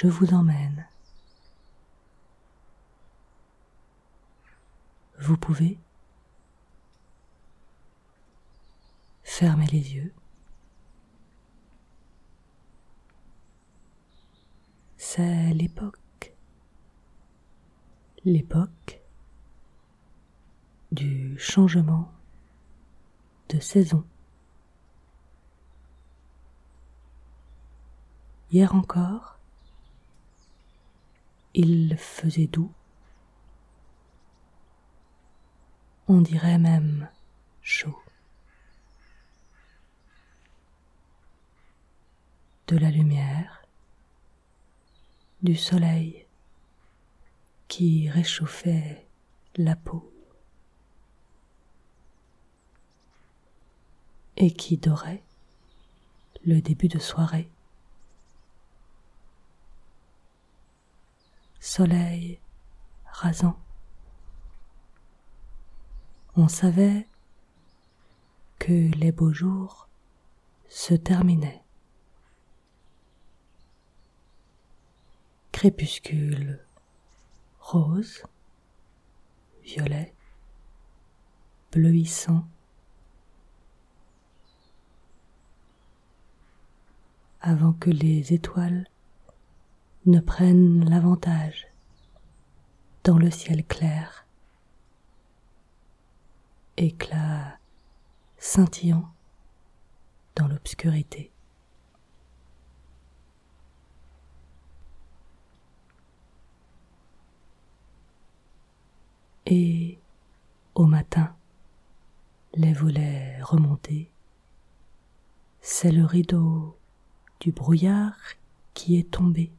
[0.00, 0.86] Je vous emmène.
[5.18, 5.76] Vous pouvez
[9.24, 10.14] fermer les yeux.
[14.98, 16.32] C'est l'époque,
[18.24, 19.00] l'époque
[20.92, 22.12] du changement
[23.48, 24.06] de saison.
[28.52, 29.37] Hier encore,
[31.54, 32.72] il faisait doux.
[36.06, 37.08] On dirait même
[37.62, 37.98] chaud.
[42.66, 43.62] De la lumière,
[45.42, 46.26] du soleil
[47.66, 49.06] qui réchauffait
[49.56, 50.12] la peau
[54.36, 55.22] et qui dorait
[56.44, 57.50] le début de soirée.
[61.68, 62.40] Soleil
[63.04, 63.58] rasant.
[66.34, 67.06] On savait
[68.58, 69.86] que les beaux jours
[70.70, 71.62] se terminaient.
[75.52, 76.64] Crépuscule
[77.60, 78.22] rose,
[79.62, 80.14] violet,
[81.70, 82.48] bleuissant.
[87.42, 88.88] Avant que les étoiles
[90.08, 91.66] ne prennent l'avantage
[93.04, 94.26] dans le ciel clair,
[96.78, 97.58] éclat
[98.38, 99.06] scintillant
[100.34, 101.30] dans l'obscurité.
[109.44, 109.98] Et
[110.74, 111.36] au matin,
[112.54, 114.10] les volets remontés,
[115.60, 116.78] c'est le rideau
[117.40, 118.16] du brouillard
[118.72, 119.52] qui est tombé.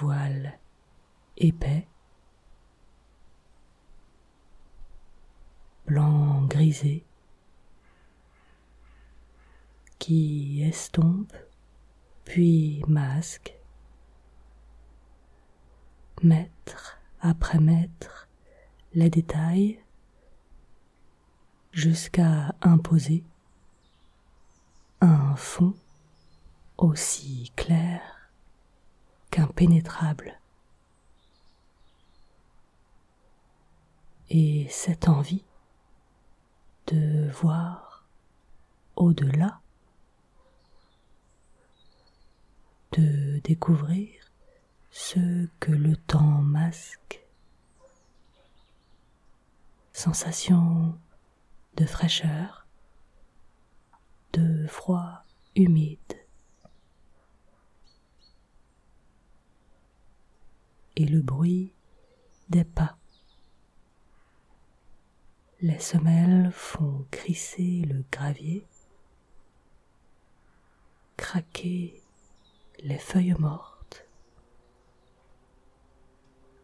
[0.00, 0.58] Voile
[1.36, 1.88] épais,
[5.86, 7.04] blanc grisé,
[9.98, 11.34] qui estompe,
[12.24, 13.56] puis masque,
[16.22, 18.28] mètre après mètre,
[18.94, 19.80] les détails,
[21.72, 23.24] jusqu'à imposer
[25.00, 25.74] un fond
[26.76, 28.17] aussi clair
[29.58, 30.38] impénétrable.
[34.30, 35.44] Et cette envie
[36.86, 38.06] de voir
[38.94, 39.60] au-delà,
[42.92, 44.30] de découvrir
[44.90, 47.26] ce que le temps masque,
[49.92, 50.96] sensation
[51.76, 52.64] de fraîcheur,
[54.34, 55.24] de froid
[55.56, 56.17] humide,
[60.98, 61.72] et le bruit
[62.48, 62.98] des pas.
[65.60, 68.66] Les semelles font crisser le gravier,
[71.16, 72.02] craquer
[72.80, 74.08] les feuilles mortes,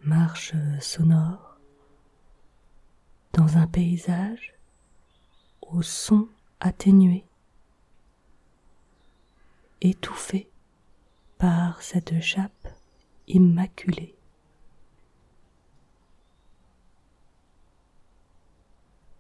[0.02, 1.60] marche sonore
[3.34, 4.54] dans un paysage
[5.62, 6.28] au son
[6.58, 7.24] atténué,
[9.80, 10.50] étouffé
[11.38, 12.68] par cette chape
[13.28, 14.16] immaculée.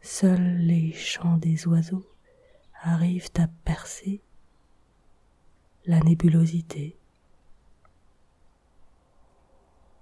[0.04, 2.06] Seuls les chants des oiseaux
[2.82, 4.20] arrivent à percer
[5.86, 6.98] la nébulosité.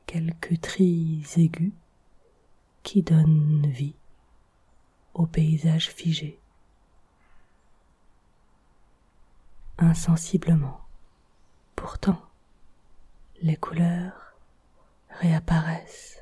[0.06, 1.72] Quelques trilles aigus
[2.82, 3.94] qui donnent vie
[5.14, 6.42] au paysage figé.
[9.78, 10.80] insensiblement.
[11.76, 12.20] Pourtant,
[13.40, 14.36] les couleurs
[15.10, 16.21] réapparaissent.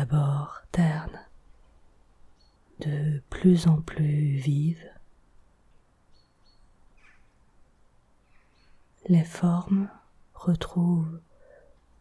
[0.00, 1.26] D'abord ternes,
[2.78, 4.90] de plus en plus vives.
[9.08, 9.90] Les formes
[10.32, 11.20] retrouvent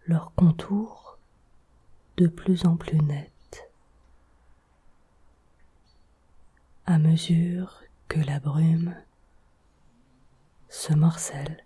[0.06, 1.20] leur contour
[2.16, 3.70] de plus en plus net
[6.86, 8.96] à mesure que la brume
[10.70, 11.66] se morcelle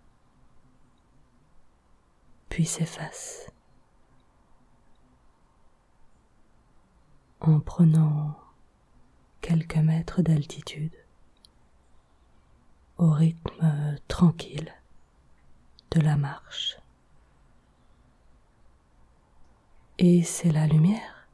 [2.49, 3.52] puis s'efface.
[7.45, 8.39] En prenant
[9.41, 10.95] quelques mètres d'altitude,
[12.97, 14.73] au rythme tranquille
[15.91, 16.77] de la marche.
[19.97, 21.27] Et c'est la lumière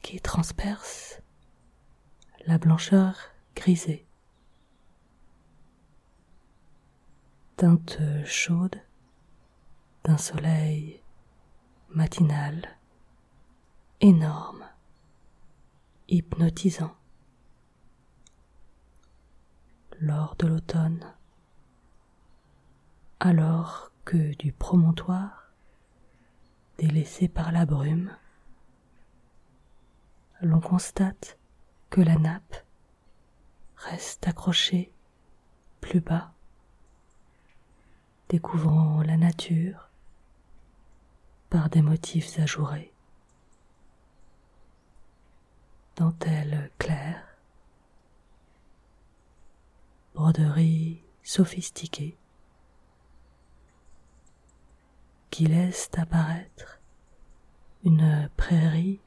[0.00, 1.20] qui transperce
[2.46, 3.14] la blancheur
[3.54, 4.06] grisée,
[7.56, 8.80] teinte chaude
[10.04, 11.02] d'un soleil
[11.90, 12.78] matinal,
[14.02, 14.64] énorme,
[16.08, 16.96] hypnotisant.
[20.00, 21.06] Lors de l'automne,
[23.20, 25.52] alors que du promontoire,
[26.78, 28.10] délaissé par la brume,
[30.40, 31.38] l'on constate
[31.88, 32.56] que la nappe
[33.76, 34.92] reste accrochée
[35.80, 36.32] plus bas,
[38.30, 39.90] découvrant la nature
[41.50, 42.91] par des motifs ajourés.
[46.02, 47.38] Dentelle claire,
[50.16, 52.18] broderie sophistiquée,
[55.30, 56.80] qui laisse apparaître
[57.84, 58.98] une prairie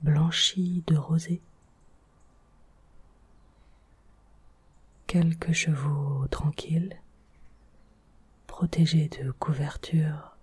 [0.00, 1.40] blanchie de rosée.
[5.06, 7.00] Quelques chevaux tranquilles,
[8.48, 10.36] protégés de couvertures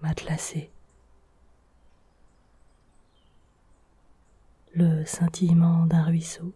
[0.00, 0.73] matelassé.
[4.76, 6.52] Le scintillement d'un ruisseau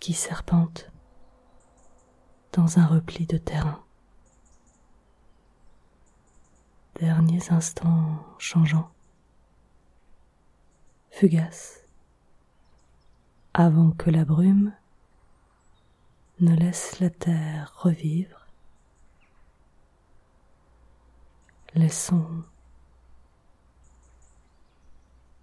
[0.00, 0.90] qui serpente
[2.52, 3.84] dans un repli de terrain.
[6.98, 8.90] Derniers instants changeants,
[11.10, 11.84] fugaces,
[13.52, 14.72] avant que la brume
[16.40, 18.46] ne laisse la terre revivre
[21.74, 22.42] Laissons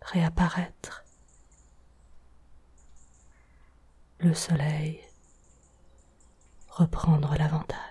[0.01, 1.03] réapparaître
[4.23, 5.01] le soleil,
[6.69, 7.90] reprendre l'avantage.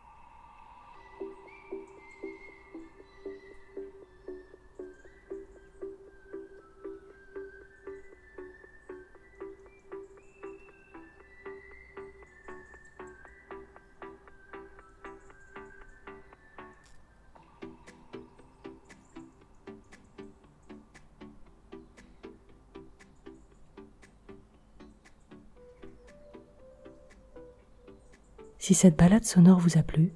[28.61, 30.13] Si cette balade sonore vous a plu,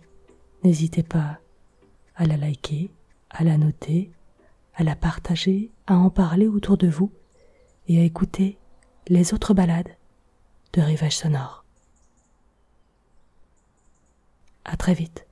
[0.64, 1.40] n'hésitez pas
[2.16, 2.92] à la liker,
[3.32, 4.12] à la noter,
[4.76, 7.12] à la partager, à en parler autour de vous
[7.88, 8.60] et à écouter
[9.08, 9.90] les autres balades
[10.74, 11.66] de Rivage Sonore.
[14.64, 15.26] À très vite.